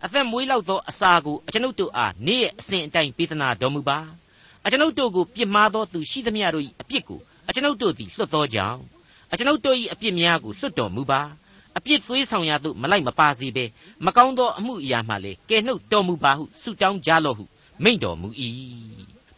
[0.06, 4.00] အသက်မွေးလောက်သောအစာကိုအကျွန်ုပ်တို့အားနေ့ရက်အစဉ်အတိုင်းပေးသနာတော်မူပါ
[4.66, 8.82] အကျွန်ုပ်တို့ကိုပြစ်မှားသောသူရှိသမျှတို့၏အပြစ်ကိုအကျွန်ုပ်တို့သည်လွတ်သောကြောင့်
[9.32, 11.22] အကျွန်ုပ်တို့၏အပြစ်များကိုလွတ်တော်မူပါ
[11.78, 13.66] အပြစ်သွေးဆောင်ရာသို့မလိုက်မပါစေဘဲ
[14.06, 17.44] မကောင်းသောအမှုအရာမှလည်းကယ်နှုတ်တော်မူပါဟုဆုတောင်းကြလော့ဟု
[17.84, 18.28] မိန့်တော်မူ၏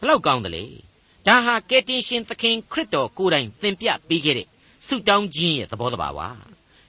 [0.00, 0.64] ဘလောက်ကောင်းတယ်လေ
[1.26, 4.46] ဒါဟာကယ်တင်ရှင်သခင်ခရစ်တော်ကိုယ်တိုင်သင်ပြပေးခဲ့တဲ့
[4.86, 6.18] ဆုတောင်းခြင်းရဲ့သဘောတဘာဝ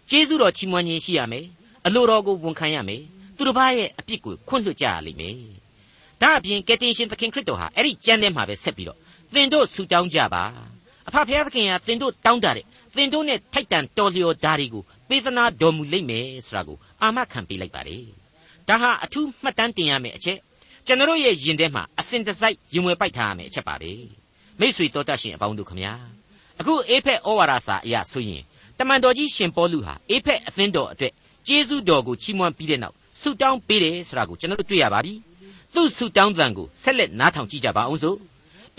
[0.09, 1.45] ကျေးဇူးတော်ချီးမွမ်းခြင်းရှိရမယ်
[1.85, 3.01] အလိုတော်ကိုဝန်ခံရမယ်
[3.37, 5.37] သူတစ်ပါးရဲ့အပြစ်ကိုခွင့်လွှတ်ကြရလိမ့်မယ်
[6.21, 8.97] ဒါအပြင်ကယ်တင်ရှင်သခင်ခရစ်တော်ဟာအဲ့ဒီကျမ်းထဲမှာပဲဆက်ပြီးတော့
[9.33, 10.43] သင်တို့ဆုတောင်းကြပါ
[11.07, 12.65] အဖဖျားသခင်ကသင်တို့တောင်းတတဲ့
[12.95, 18.03] သင်တို့နဲ့ထိုက်တန်တော်လျော်ဓာရီကိုပေးသနာတော်မူလိမ့်မယ်ဆိုတာကိုအာမခံပေးလိုက်ပါတယ်
[18.67, 20.37] ဒါဟာအထူးမှတ်တမ်းတင်ရမယ့်အချက်
[20.85, 23.91] ကျွန်တော်ရဲ့ယင်ထဲမှာအစဉ်တစိုက်ရင်ဝယ်ပိုက်ထားရမယ့်အချက်ပါပဲ
[24.59, 25.93] မိษွေတော်တတ်ရှင်အပေါင်းတို့ခမညာ
[26.59, 28.41] အခုအေဖက်ဩဝါဒစာအရာဆိုရင်
[28.79, 31.13] တမန်တော်ကြီးရှင်ပေါလုဟာအေဖက်အသင်းတော်အတွက်
[31.47, 35.13] ကျေးဇူးတော်ကိုချီးမွမ်းပြီးတဲ့နောက်ဆုတောင်းပေးတယ်ဆိုတာကိုကျွန်တော်တို့တွေ့ရပါပြီ
[35.73, 38.17] သူ့ဆုတောင်းသံကိုဆက်လက်နားထောင်ကြည့်ကြပါအောင်စို့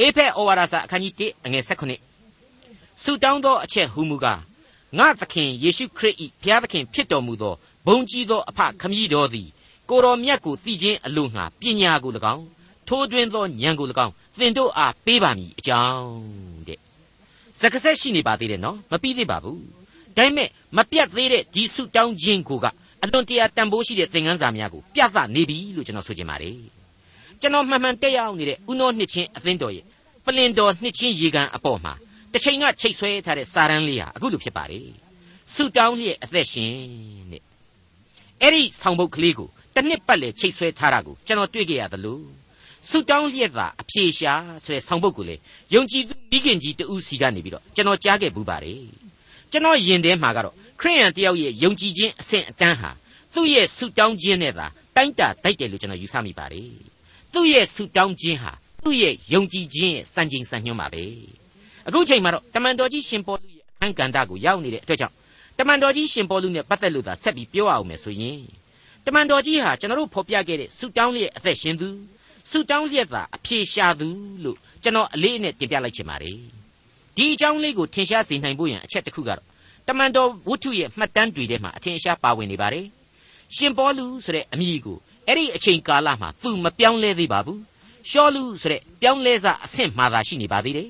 [0.01, 2.12] အေဖက်ဩဝါဒစာအခန်းကြီး1အငယ်16
[3.03, 4.41] ဆုတောင်းသောအချက်ဟူမူကား
[4.99, 7.55] ငါသခင်ယေရှုခရစ်၏ဘုရားသခင်ဖြစ်တော်မူသော
[7.87, 9.49] ဘုံကြီးသောအဖခမည်းတော်သည်
[9.89, 12.45] ကိုတော်မြတ်ကိုသိခြင်းအလို့ငှာပညာကို၎င်း
[12.89, 16.07] ထိုးတွင်းသောဉာဏ်ကို၎င်းသင်တို့အားပေးပါမည်အကြောင်း
[16.69, 16.79] တဲ့
[17.61, 19.61] စကားဆက်ရှိနေပါသေးတယ်နော်မပြီးသေးပါဘူး
[20.17, 22.67] ဒါပေမဲ့မပြတ်သေးတဲ့ဒီဆုတောင်းခြင်းကိုက
[23.03, 26.57] အလွန်တရာတန်ဖိုးရှိတဲ့သင်ခန်းစာများကိုပြသနေပြီလို့ကျွန်တော်ဆိုချင်ပါတယ်
[27.41, 29.85] ကျွန်တော်မှန်မှန်တက်ရောက်နေတဲ့ဥနောနှစ်ချင်းအသင်းတော်ရဲ့
[30.25, 31.93] ပလင်တော်နှစ်ချင်းရေကန်အပေါ်မှာ
[32.33, 34.89] တစ်ချိန်ကချိတ်ဆွဲထားတဲ့စာရန်လေးဟာအခုလိုဖြစ်ပါတယ်
[35.55, 36.73] ဆုတောင်းလျက်အသက်ရှင်
[37.33, 37.43] တဲ့
[38.41, 42.21] အဲ့ဒီဆောင်ပုတ်ကလေးကိုတစ်နှစ်ပတ်လေချိတ်ဆွဲထားတာကိုကျွန်တော်တွေ့ကြရသလို
[42.89, 44.33] ဆုတောင်းလျက်သာအဖြေရှာ
[44.65, 45.37] ဆိုတဲ့ဆောင်ပုတ်ကိုလေ
[45.75, 48.83] ယုံကြည်သူမိခင်ကြီးတူးစီကနေပြီးတော့ကျွန်တော်ကြားခဲ့ဘူးပါတယ်
[49.51, 52.91] ကျွန်တော်ယင်ထဲမှာကတော့ခရိယန်တယောက်ရဲ့ယုံကြည်ခြင်းအဆင့်အတန်းဟာ
[53.35, 56.71] သူ့ရဲ့ဆုတောင်းခြင်းနဲ့သာတိုင်းတာတိုက်တယ်လို့ကျွန်တော်ယူဆမိပါတယ်
[57.33, 58.53] သူ့ရဲ့ဆုတောင်းခြင်းဟာ
[58.85, 61.05] သူ့ရဲ့ယုံကြည်ခြင်းရဲ့စံချိန်စံညွှန်းပါပဲ
[61.89, 65.15] အခုချိန်မှာတော့တမန်တော်ကြီးရှင်ပေါလုရဲ့အခန်းကဏ္ဍကိုရောက်နေတဲ့အတွက်ကြောင့်
[65.59, 68.41] တမန်တော်ကြီးရှင်ပေါလုနဲ့ပတ်သက်လို့သာဆက်ပြီးပြောအောင်မယ်ဆိုရင်
[69.07, 71.89] တမန်တော်ကြီးဟာကျွန်တော်တို့ဖော်ပြခဲ့တဲ့ဆုတောင်းလျက်အသက်ရှင်သူ
[72.51, 74.09] ဆုတောင်းလျက်သာအဖြေရှာသူ
[74.45, 76.37] လို့ကျွန်တော်အလေးအနက်တင်ပြလိုက်ချင်ပါတယ်
[77.17, 79.41] ဒီအကြောင်းလေးကိုထင်ရှားစေနိုင်ဖို့ရန်အချက်တစ်ခုကတော့
[79.89, 82.87] တမန်တော်ဝတ္ထုရဲ့မှတ်တမ်းတွေထဲမှာအထင်ရှားပါဝင်နေပါတယ်
[83.57, 87.61] ရှင်ပေါလုဆိုတဲ့အမည်ကိုအဲ့ဒီအချိန်ကာလမှာသူမပြောင်းလဲသေးပါဘူး
[88.11, 90.89] ရှောလူဆိုတဲ့ပြောင်းလဲစားအဆင့်မှသာရှိနေပါသေးတယ်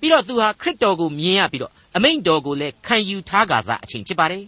[0.00, 4.44] ပြီးတော့သူဟာခရစ်တော်ကိုမြင်ရပြီးတော့အမိန့်တော်ကိုလည်းခံယူထားကြစားအချိန်ဖြစ်ပါတယ်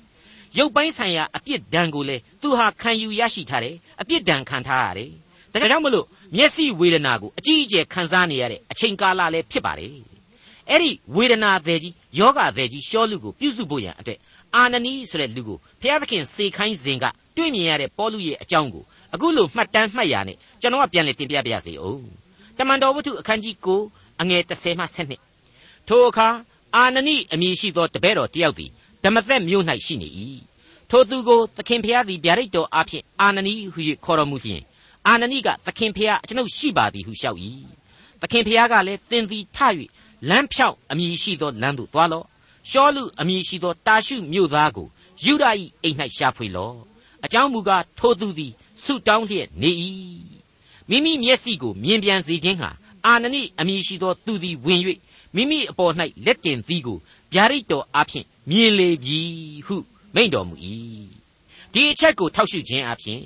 [0.58, 5.10] ရုပ်ပိုင်းဆိုင်ရာအပြစ်ဒဏ်ကိုလည်းသူဟာခံယူရရှိထားတယ်အပြစ်ဒဏ်ခံထားရတယ်
[5.52, 9.90] ဒါကြောင့်မလို့မျက်စိဝေဒနာကိုအကြီးအကျယ်ခံစားနေရတဲ့အချိန်ကာလလည်းဖြစ်ပါတယ်
[10.70, 14.18] အဲ့ဒီဝေဒနာသည်ကြီးယောဂသည်ကြီးရှောလူကိုပြုစုဖို့ရန်အတွက်
[14.54, 17.04] အာနနီဆိုတဲ့လူကိုဘုရားသခင်စေခိုင်းစဉ်က
[17.36, 22.02] တွေ့မြင်ရတဲ့ပေါလုရဲ့အကြောင်းကိုအခုလိုမှတ်တမ်းမှတ်ရနဲ့ကျွန်တော်ကပြန်လည်တင်ပြပါရစေအောင်
[22.58, 23.54] တမန်တော်ဝတ္ထုအခန်းကြီး
[23.88, 25.31] 9အငယ်30မှ7
[25.88, 26.28] ထိုအခါ
[26.76, 28.70] အာနနိအမည်ရှိသောတပည့်တော်တယောက်သည်
[29.02, 30.08] ဓမ္မသက်မြို့၌ရှိနေ၏
[30.90, 34.62] ထိုသူကိုသခင်ဖျားသည်ဗျာဒိတ်တော်အဖျင်အာနနိဟု၍ခေါ်တော်မူလျင်
[35.06, 37.38] အာနနိကသခင်ဖျားကျွန်ုပ်ရှိပါသည်ဟုလျှောက်၏
[38.20, 39.58] သခင်ဖျားကလည်းသင်သည်ထ၍
[40.28, 42.26] လမ်းဖြောက်အမည်ရှိသောလမ်းသို့သွားလော့
[42.70, 44.86] ရှောလူအမည်ရှိသောတာရှုမြို့သားကို
[45.24, 45.44] ယူဒ၏
[45.82, 46.76] အိမ်၌ရှာဖွေလော့
[47.24, 49.70] အကြောင်းမူကားထိုသူသည်ဆုတောင်းလျက်နေ၏
[50.88, 52.70] မိမိမျက်စိကိုမြင်ပြန်စေခြင်းဟာ
[53.06, 54.80] အာနနိအမည်ရှိသောသူသည်ဝင်၍
[55.36, 55.92] မိမိအပေါ်၌
[56.24, 56.98] လက်တင်သီးကို
[57.34, 59.20] ဗျာဒိတ်တော်အဖျင်မြင်လေပြီ
[59.66, 59.76] ဟု
[60.14, 60.54] မိန့်တော်မူ၏
[61.72, 63.22] ဒီအချက်ကိုထောက်ရှုခြင်းအပြင်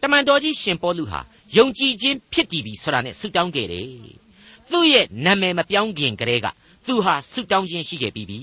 [0.00, 1.20] တမန်တော်ကြီးရှင်ပေါလုဟာ
[1.56, 3.88] ယုံကြည်ခြင်းဖြစ်တည်ပြီဆိုတာနဲ့ဆုတောင်းခဲ့တယ်
[4.70, 6.46] သူ့ရဲ့နာမည်မပြောင်းခင်ကတည်းက
[6.86, 8.40] သူဟာဆုတောင်းခြင်းရှိခဲ့ပြီးပြီ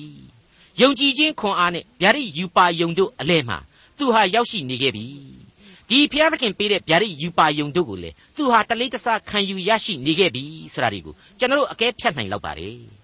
[0.82, 3.58] ယုံကြည်ခြင်းခွန်အားနဲ့ဗျာဒိတ်ယူပါယုံတို့အလဲမှာ
[3.98, 5.06] သူဟာရောက်ရှိနေခဲ့ပြီ
[5.90, 10.44] ဒီဖျားသခင်ပေးတဲ့ဗျာဒိတ်ယူပါယုံတို့ကိုလေသူဟာတလေးတစားခံယူရရှိနေခဲ့ပြီ
[10.74, 13.01] ဆိုတာဒီကိုကျွန်တော်တို့အကဲဖြတ်နိုင်လောက်ပါတယ်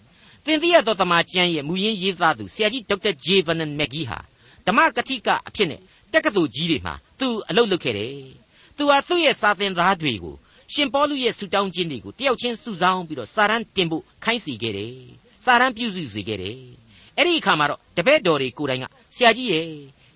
[0.47, 4.19] သင်သိရသောတမန်ကျမ်းရဲ့မူရင်းရေးသားသူဆရာကြီးဒေါက်တာဂျေဗန်နန်မက်ဂီဟာ
[4.65, 5.79] ဓမ္မကတိကအဖြစ်နဲ့
[6.13, 8.13] တက္ကသိုလ်ကြီးတွေမှာသူအလုပ်လုပ်ခဲ့တယ်။
[8.77, 10.35] သူဟာသူ့ရဲ့စာသင်သားတွေကို
[10.73, 14.93] ရှင်ပေါလုရဲ့ဆူတောင်းခြင်းတွေကိုတယောက်ချင်းစုဆောင်းပြီးတော့စာရန်တင်ဖို့ခိုင်းစီခဲ့တယ်။
[15.45, 16.57] စာရန်ပြုစုစေခဲ့တယ်။
[17.17, 19.65] အဲ့ဒီအခါမှာတော့တပည့်တော်တွေကိုယ်တိုင်ကဆရာကြီးရဲ့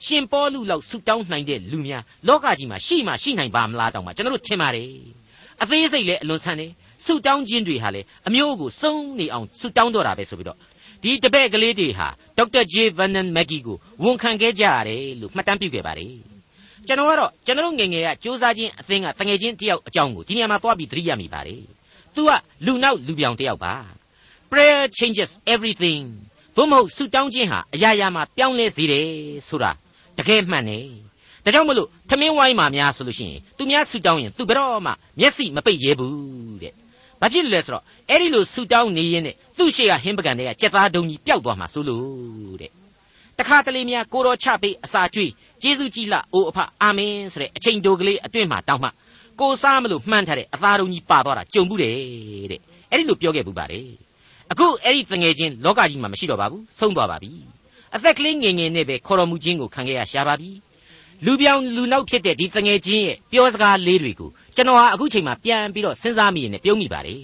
[0.06, 4.90] ရှင်ပေါလုလောက်ဆူတောင်းနိုင်တဲ့လူများလောကကြီးမှာရှိမှရှိနိုင်ပါမလားတောင်မှကျွန်တော်တို့ထင်ပါတယ်။
[5.62, 6.72] အသေးစိတ်လည်းအလွန်ဆန်းတယ်။
[7.06, 10.58] ဆူတောင်းခြင်းတွေဟာလေအမျိုးကိုစုံနေအောင်ဆူတောင်းတော့တာပဲဆိုပြီးတော့
[11.04, 16.14] ဒီတပည့်ကလေးတွေဟာဒေါက်တာဂျေဗန်နန်မက်ဂီကိုဝန်ခံခဲ့ကြရတယ်လို့မှတ်တမ်းပြုခဲ့ပါတယ်
[16.88, 21.62] ကျွန်တော်ကတော့ကျွန်တော်ငယ်ငယ်ကစူးစမ်းခြင်းအသင်းကတငယ်ချင်းတယောက်အကြောင်းကိုဒီနေရာမှာသွားပြီးသတိရမိပါတယ်
[22.16, 22.30] သူက
[22.66, 23.74] လူနောက်လူပြောင်တယောက်ပါ
[24.52, 26.04] prayer changes everything
[26.56, 29.08] ဘုမဟုတ်ဆူတောင်းခြင်းဟာအရာရာမှာပြောင်းလဲစေတယ်
[29.48, 29.72] ဆိုတာ
[30.18, 30.86] တကယ်မှန်တယ်
[31.44, 36.74] ဒါကြောင့်မလို့သမင်းဝိုင်းမှာများဆိုလို့ရှိရင်သူများဆူတောင်းရင်သူဘယ်တော့မှမျက်စိမပိတ်ရဲဘူးတဲ့
[37.22, 39.24] ဘာဖြစ်လို့လဲဆိုတော့အဲ့ဒီလိုဆူတောင်းနေရင်
[39.58, 42.72] သူ့ရှေ့ကဟင်းပကံတွေကကြက်သားဒုံကြီးပျောက်သွားမှာဆိုလို့တဲ့
[43.40, 45.32] တခါတလေများကိုတော်ချပေးအစာကျွေး
[45.62, 48.90] ကျေးဇူးကြီးလှအိုးအဖအာမင်ဆိုတဲ့အချိန်တိုကလေးအတွင်းမှာတောင်းမှ
[49.40, 51.94] ကိုစားမလို့မှန်းထားတဲ့အသားဒုံကြီးပါသွားတာကြုံဘူးတယ်
[52.52, 53.88] တဲ့အဲ့ဒီလိုပြောခဲ့ဘူးပါတယ်
[54.52, 57.32] အခုအဲ့ဒီတငယ်ချင်းလောကကြီးမှာမရှိတော့ပါဘူးဆုံးသွားပါပြီ
[57.96, 60.52] အသက်ကလေးငယ်ငယ်နဲ့ပဲခေါ်တော်မူခြင်းကိုခံခဲ့ရရှာပါပြီ
[61.26, 64.30] လူပြောင်လူနောက်ဖြစ်တဲ့ဒီတငယ်ချင်းရဲ့ပြောစကားလေးတွေကို
[64.62, 67.24] ကျွန်တော်ဟာအခုချိန်မှာပြန်ပြီးတော့စဉ်းစားမိရင်လည်းပြုံးမိပါတယ်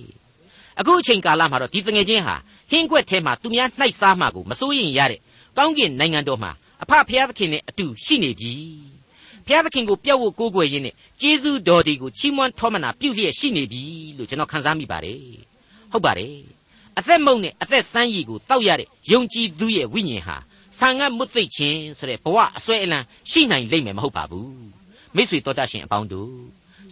[0.79, 2.35] အခုအချိန်ကာလမှာတော့ဒီတငယ်ချင်းဟာ
[2.71, 5.19] ဟင်းကွက်ထဲမှာသူများနှိုက်စားမှကိုမစိုးရင်ရတဲ့
[5.57, 6.51] ကောင်းကင်နိုင်ငံတော်မှာ
[6.83, 8.53] အဖဖျားသခင်နဲ့အတူရှိနေပြီ
[9.47, 13.83] ဖျားသခင်ကိုပြတ်ဝတ်ကိုးကွယ်ရင်းနဲ့ကျေးဇူးတော်တွေကိုချီးမွမ်းထောမနာပြုလျက်ရှိနေပြီ
[14.17, 15.21] လို့ကျွန်တော်ခန်းစားမိပါတယ်
[15.91, 16.35] ဟုတ်ပါတယ်
[16.97, 20.37] အသက်မုံနဲ့အသက်ဆန်းရည်ကိုတောက်ရတဲ့ယုံကြည်သူရဲ့ဝိညာဉ်ဟာ
[20.79, 24.51] ဆံငတ်မွတ်သိပ်ခြင်းဆိုတဲ့ဘဝအစွဲအလန်းရှိနိုင်လိမ့်မယ်မဟုတ်ပါဘူး
[25.15, 26.33] မိတ်ဆွေတော်တတ်ရှင်အပေါင်းတို့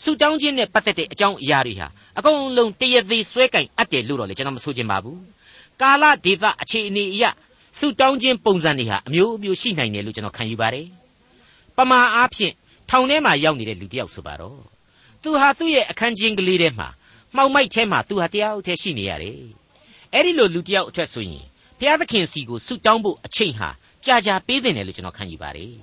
[0.04, 5.20] ဆူတောင်းခြင်းနဲ့ပတ်သက်တဲ့အကြောင်းအရာတွေဟာအကုန်လုံးတရသေးဆွဲကင်အပ်တယ်လို့တော့လေကျွန်တော်မဆိုချင်ပါဘူး
[5.82, 7.24] ကာလဒေသအခြေအနေအရ
[7.80, 10.88] ဆူတောင်းခြင်းပုံစံတွေဟာအမျိုးမျိုးရှိနိုင်တယ်လို့ကျွန်တော်ခံယူပါတယ်
[11.78, 12.54] ပမာအားဖြင့်
[12.90, 14.60] ထောင်ထဲမှာရောက်နေတဲ့လူတစ်ယောက်ဆိုပါတော့
[15.22, 16.88] သူဟာသူ့ရဲ့အခန်းချင်းကလေးထဲမှာ
[17.36, 19.40] မှောင်မိုက်ထဲမှာသူဟာတယောက်တည်းရှိနေရတယ်
[20.14, 21.44] အဲ့ဒီလိုလူတစ်ယောက်အထက်ဆိုရင်
[21.80, 23.70] ဘုရားသခင်စီကိုဆူတောင်းဖို့အချိန်ဟာ
[24.06, 25.74] ကြာကြာပေးတင်တယ်လို့ကျွန်တော်ခံယူပါတယ်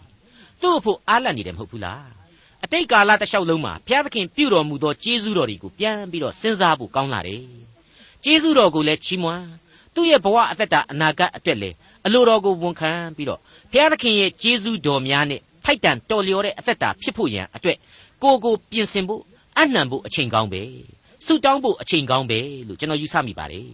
[0.60, 2.21] သူ့အဖို့အားလတ်နေတယ်မဟုတ်ဘူးလားအ
[2.72, 7.42] တိတ်ကာလတစ်လျှောက်လုံးမှာဘုရားသခင်ပြုတော်မူသောကျေးဇူးတော်တွေကိုပြန်ပြီးတော့စဉ်းစားဖို့ကောင်းလာတယ်
[8.24, 9.44] ကျေးဇူးတော်ကိုလည်းချီးမွမ်း
[9.94, 13.40] သူ့ရဲ့ဘဝအသက်တာအနာဂတ်အတွက်လည်းအလိုတော်ကိုဝန်ခံပြီးတော့
[13.72, 17.78] ဘုရားသခင်ရဲ့ကျေးဇူးတော်များနဲ့ထိုက်တန်တော်လျော်တဲ့အသက်တာဖြစ်ဖို့ရန်အတွက်
[18.22, 19.22] ကိုကိုပြင်ဆင်ဖို့
[19.58, 20.62] အနှံဖို့အချိန်ကောင်းပဲ
[21.26, 23.68] ဆုတောင်းဖို့အချိန်ကောင်းပဲလို့ကျွန်တော်ယူဆမိပါတယ်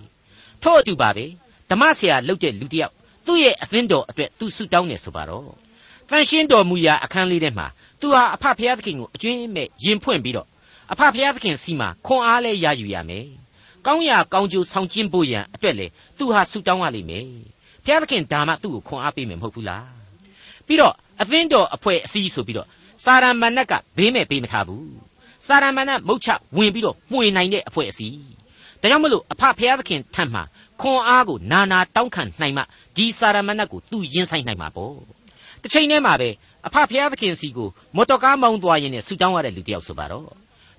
[0.63, 1.25] ထို့အတူပါပဲ
[1.71, 2.95] ဓမ္မဆရာလုပ်တဲ့လူတစ်ယောက်
[3.27, 5.49] သူ့ရဲ့အသင်းတော်အတွက်သူဆုတောင်းနေဆိုပါတော့
[6.11, 7.67] တန်ရှင်းတော်မူရာအခန်းလေးထဲမှာ
[8.01, 10.47] သူဟာအဖဖျားသခင်ကိုအကျွင်းမဲ့ရင်ဖွင့်ပြီးတော့
[10.93, 13.27] အဖဖျားသခင်စီမှာခွန်အားလဲရယူရမယ်
[13.87, 15.87] ကောင်းရာကောင်းကျိုးဆောင်ကျင်းဖို့ရန်အတွက်လေ
[16.19, 17.27] သူဟာဆုတောင်းရလိမ့်မယ်
[17.85, 19.89] ဖျားသခင်ဒါမှသူ့ကိုခွန်အားပေးမယ်မဟုတ်ဘူးလား
[20.67, 22.69] ပြီးတော့အသင်းတော်အဖွဲ့အစည်းဆိုပြီးတော့
[23.05, 24.91] စာရမဏတ်ကဘေးမဲ့ပေးမထားဘူး
[25.47, 28.19] စာရမဏတ်မုတ်ချဝင်ပြီးတော့မှွေနိုင်တဲ့အဖွဲ့အစည်း
[28.81, 30.43] ဒါကြောင့်မလို့အဖဖျားသခင်ထံမှာ
[30.81, 32.63] ခွန်အားကိုနာနာတောင်းခံနိုင်မှ
[32.97, 34.97] ဒီစာရမဏတ်ကိုသူရင်ဆိုင်နိုင်မှာပေါ့
[35.63, 36.29] တစ်ချိန်တည်းမှာပဲ
[36.66, 40.29] အဖဖျားသခင်စီကိုမော်တော်ကားမောင်းသွားရင်းနဲ့ဆူတောင်းရတဲ့လူတစ်ယောက်ဆိုပါတော့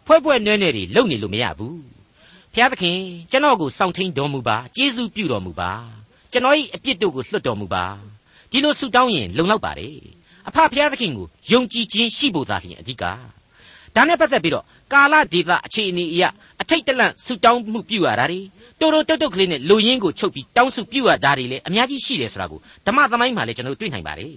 [0.06, 1.80] ဖွဲ့ဖွဲ့နွဲ့နွဲ့တွေလုံနေလို့မရဘူး
[2.54, 2.98] ဖျားသခင်
[3.32, 5.72] ကျွန်တော်ကိုစောင့်ထိန်တော်မူပါကျေးဇူးပြုတော်မူပါ
[6.32, 7.86] ကျွန်တော်၏အပြစ်တို့ကိုလွှတ်တော်မူပါ
[8.52, 9.96] ဒီလိုဆူတောင်းရင်လုံလောက်ပါတယ်
[10.48, 13.04] အဖဖျားသခင်ကိုယုံကြည်ခြင်းရှိဖို့သာလျှင်အဓိက
[13.96, 16.24] ဒါနဲ့ပတ်သက်ပြီးတော့ကာလဒေသအခြေအနေအရ
[16.62, 18.40] အထိတ်တလန့်ဆူတောင်းမှုပြုရတာတွေ
[18.80, 24.34] တိုးတိုးတုတ်တုတ်ကလေးနဲ့လူရင်းကိုချုပ်ပြီးတောင်းစုပြုရတာတွေလည်းအများကြီးရှိတယ်ဆိုတာကိုဓမ္မသမိုင်းမှာလည်းကျွန်တော်တို့တွေ့နိုင်ပါတယ်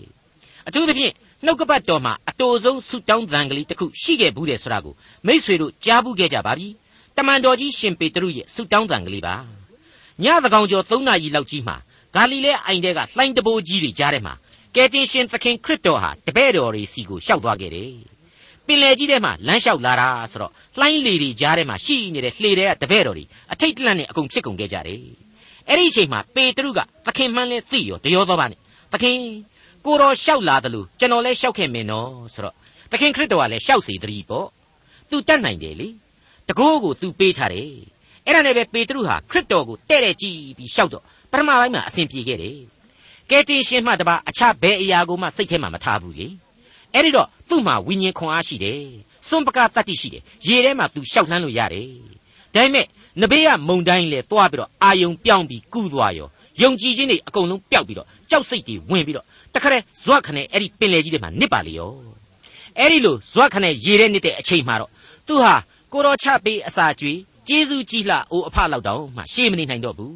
[0.69, 1.13] အထူးသဖြင့်
[1.45, 4.95] နှုတ်ကပတ်တော်မှာအတိုဆုံးဆူတောင်းသံကလေးတစ်ခုရှိခဲ့ဘူးတယ်ဆိုတာကို
[5.27, 6.69] မိษွေတို့ကြားဘူးခဲ့ကြပါပြီ
[7.17, 9.35] တမန်တော်ကြီးရှင်ပေတရုရဲ့ဆူတောင်းသံကလေးပါ
[10.23, 11.77] ညသကောင်ကျော်3နာရီလောက်ကြီးမှာ
[12.15, 14.35] ဂါလိလဲအိုင်တဲကလှိုင်းတဘိုးကြီးတွေကြားထဲမှာ
[14.75, 17.93] ကယ်တင်ရှင်သခင်ခရစ်တော်ဟာတပည့်တော်တွေစီကိုရှောက်သွားခဲ့တယ်
[18.67, 25.01] ပင်လယ်ကြီးထဲမှာလမ်းလျှောက်လာတာဆိုတော့လှိုင်းလေတွေကြားထဲမှာရှိနေတဲ့လှေတွေကတပည့်တော်တွေအထိတ်တလန့်နဲ့အကုန်ဖြစ်ကုန်ခဲ့ကြတယ်
[25.69, 28.59] အဲ့ဒီအချိန်မှာပေတရုကသခင်မှန်းလဲသိရောတရောသောပါနဲ့
[28.93, 29.19] သခင်
[29.87, 32.55] ကိုတော်လျှောက်လာတယ်လို့ကျွန်တော်လဲလျှောက်ခဲ့မင်းနော်ဆိုတော့
[32.91, 34.47] သခင်ခရစ်တော်ကလည်းလျှောက်စေတည်းပေါ့
[35.11, 35.89] သူတတ်နိုင်တယ်လေ
[36.49, 37.71] တကိုးကိုသူပေးထားတယ်
[38.27, 42.57] အဲ့ဒါနဲ့ပဲပေတရုဟာခရစ်တော်ကိုတဲ့တဲ့ကြည့်ပြီးလျှောက်တော့ပထမပိုင်းမှာအစဉ်ပြေခဲ့တယ်
[43.31, 46.29] ကယ်တင်ရှင်မှတပါအခြားဘယ်အရာကိုမှစိတ်ထဲမှာမထားဘူးလေ
[46.95, 48.81] အဲ့ဒီတော့သူ့မှာဝိညာဉ်ခွန်အားရှိတယ်
[49.29, 51.89] စွန့်ပကတတ္တိရှိတယ်ရေထဲမှာသူရှောက်လှမ်းလို့ရတယ်
[52.55, 52.87] ဒါပေမဲ့
[53.21, 56.29] နဘေးကမုံတိုင်းလေသွားပြီးတော့အာယုံပြောင်းပြီးကူးသွားရော
[56.63, 61.93] ယုံကြည်ခြင်းတွေအကုန်လုံးပျောက်ပြီးတော့ကြောက်စိတ်တွေဝင်ပြီးတော့ တခါတည်းဇွတ်ခနဲ့အဲ့ဒီပင်လေကြီးတွေမှာနစ်ပါလေရော
[62.79, 64.91] အဲ့ဒီလိုဇွတ်ခနဲ့ရေထဲနစ်တဲ့အချိန်မှာတော့
[65.27, 65.55] သူဟာ
[65.93, 70.15] ကိုတော်ချပေးအစာကျွေးကျေးဇူးကြီးလှအိုအဖလောက်တောင်မှရှေ့မနေနိုင်တော့ဘူး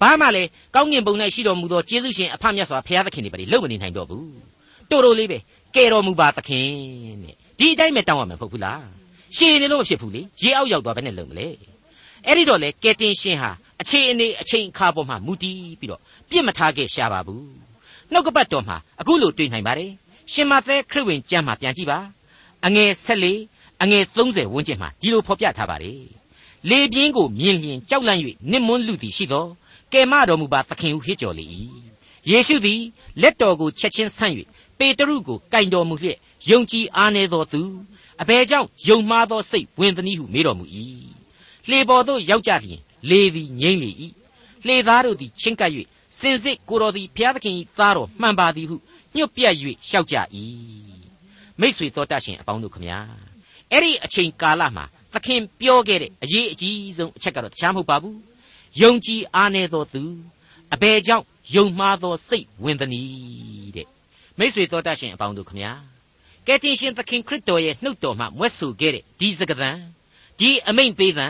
[0.00, 4.28] ဘာမှလည်းကောင်းကင်ဘုံ၌ရှိတော်မူသောကျေးဇူးရှင်အဖမြတ်စွာဘုရားသခင်တွေပါလေလုံမနေနိုင်တော့ဘူး
[4.90, 5.38] တိုးတိုးလေးပဲ
[5.74, 6.68] ကဲတော်မူပါသခင်
[7.22, 8.82] တဲ့ဒီအတိုင်းပဲတောင်းရမှာမဟုတ်ဘူးလား
[9.36, 11.46] ရှည်နေလို့မဖြစ်ဘူးလေရေအောက်ရောက်သွားဘယ်နဲ့လုံမလဲ
[12.26, 17.69] အဲ့ဒီတော့လေကဲတင်ရှင်ဟာအခြေအနေအချိန်အခါပေါ်မှာမူတည်ပြီးတော့ပြစ်မထားခဲ့ရှာပါဘူး
[18.12, 19.92] နှုတ်ကပတ်တော်မှာအခုလိုတွေ့နိုင်ပါတယ်
[20.32, 21.98] ရှင်မသက်ခရစ်ဝင်ကျမ်းမှာပြန်ကြည့်ပါ
[22.66, 22.90] အငယ်
[23.36, 26.00] 14အငယ်30ဝန်းကျင်မှာဒီလိုဖော်ပြထားပါတယ်
[26.68, 28.20] လေပြင်းကိုမြင်လျင်ကြောက်လန့်၍
[28.50, 29.46] နစ်မွန်းလူသည်ရှိသော
[29.92, 31.44] ကယ်မတော်မူပါသခင်ဟုဟစ်ကြော်လေ၏
[32.30, 32.80] ယေရှုသည်
[33.22, 34.34] လက်တော်ကိုချက်ချင်းဆန့်၍
[34.78, 36.18] ပေတရုကိုကင်တော်မူလျက်
[36.48, 37.62] ယုံကြည်အားနည်းသောသူ
[38.22, 40.64] အဘယ်ကြောင့်ယုံမှားသောစိတ်ဝင်သည်ဟုမေးတော်မူ၏
[41.68, 43.90] လှေပေါ်သို့ရောက်ကြလျင်လေသည်ငိမ့်လေ၏
[44.66, 45.70] လှေသားတို့သည်ချင်းကပ်၍
[46.18, 48.76] စင်စစ်ကိုတော်သည်ဘုရားသခင်၏သားတော်မှန်ပါသည်ဟု
[49.14, 49.54] ညှို့ပြတ်၍
[49.88, 50.16] ရှောက်ကြ၏
[51.60, 52.98] မိษွေတော်တတ်ရှင်အပေါင်းတို့ခမညာ
[53.72, 58.18] အဲ့ဒီအချိန်ကာလမှာသခင်ပြောခဲ့တဲ့အရေးအကြီးဆုံးအချက်ကတော့တခြားမဟုတ်ပါဘူး
[58.80, 60.02] ယုံကြည်အားနည်းသောသူ
[60.74, 63.86] အဘယ်ကြောင့်ယုံမှားသောစိတ်ဝင်သနည်းတဲ့
[64.38, 65.72] မိษွေတော်တတ်ရှင်အပေါင်းတို့ခမညာ
[66.46, 69.70] ကယ်တင်ရှင်သခင်ခရစ်တော်ရဲ့နှုတ်တော်မှမွဲ့ဆိုခဲ့တဲ့ဒီစကားသံ
[70.40, 71.26] ဒီအမိန့်ပေးသံ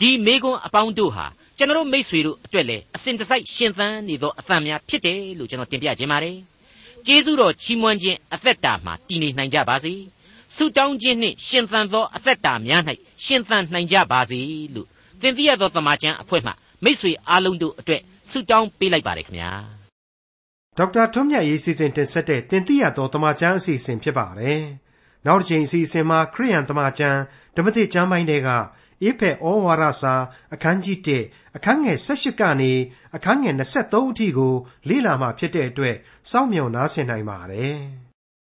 [0.00, 1.26] ဒီမေကွန်းအပေါင်းတို့ဟာ
[1.58, 6.36] ကျွန်တော်မိษွေတို့အတွက်လည်းအစဉ်တစိုက်ရှင်သန်နေသောအသံများဖြစ်တယ်လို့ကျွန်တော်တင်ပြခြင်းပါတယ်။
[7.06, 9.92] ကျေးဇူးတော်ချီးမွမ်းခြင်းအသက်တာမှာတည်နေနိုင်ကြပါစေ။
[10.56, 12.82] ဆုတောင်းခြင်းနှင့်ရှင်သန်သောအသက်တာများ၌
[13.24, 14.38] ရှင်သန်နိုင်ကြပါစေ
[14.74, 14.88] လို့
[15.20, 16.52] သင်သိရသောတမန်ကျန်အဖွဲ့မှ
[16.84, 19.50] မိษွေအားလုံးတို့အတွက်ဆုတောင်းပေးလိုက်ပါရခင်ဗျာ။
[20.78, 24.62] ဒေါက်တာထွန်းမြတ်ရေးစီစဉ်တင်ဆက်တဲ့တင်ပြရသောတမန်ကျန်အစီအစဉ်ဖြစ်ပါတယ်။
[25.26, 27.16] နောက်တစ်ချိန်အစီအစဉ်မှာခရိယန်တမန်ကျန်
[27.56, 28.48] ဓမ္မတိကျမ်းပိုင်းတွေက
[29.08, 30.14] ဧဖယ်ဩဝါဒစာ
[30.54, 32.72] အခန်းကြီး1အခန်းငယ်18ကနေ
[33.16, 34.54] အခန်းငယ်23အထိကို
[34.88, 35.96] လေ့လာမှဖြစ်တဲ့အတွက်
[36.30, 37.78] စောင့်မျှော်နားဆင်နိုင်ပါတယ်။